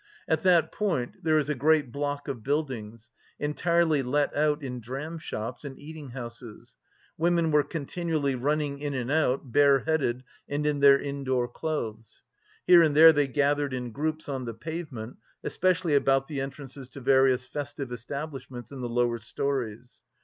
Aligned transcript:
At 0.27 0.41
that 0.41 0.71
point 0.71 1.23
there 1.23 1.37
is 1.37 1.47
a 1.47 1.53
great 1.53 1.91
block 1.91 2.27
of 2.27 2.41
buildings, 2.41 3.11
entirely 3.37 4.01
let 4.01 4.35
out 4.35 4.63
in 4.63 4.79
dram 4.79 5.19
shops 5.19 5.63
and 5.63 5.77
eating 5.77 6.09
houses; 6.09 6.75
women 7.19 7.51
were 7.51 7.61
continually 7.63 8.33
running 8.33 8.79
in 8.79 8.95
and 8.95 9.11
out, 9.11 9.51
bare 9.51 9.81
headed 9.81 10.23
and 10.49 10.65
in 10.65 10.79
their 10.79 10.99
indoor 10.99 11.47
clothes. 11.47 12.23
Here 12.65 12.81
and 12.81 12.97
there 12.97 13.13
they 13.13 13.27
gathered 13.27 13.75
in 13.75 13.91
groups, 13.91 14.27
on 14.27 14.45
the 14.45 14.55
pavement, 14.55 15.17
especially 15.43 15.93
about 15.93 16.25
the 16.25 16.41
entrances 16.41 16.89
to 16.89 16.99
various 16.99 17.45
festive 17.45 17.91
establishments 17.91 18.71
in 18.71 18.81
the 18.81 18.89
lower 18.89 19.19
storeys. 19.19 20.01